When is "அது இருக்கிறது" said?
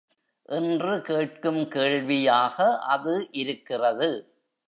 2.87-4.09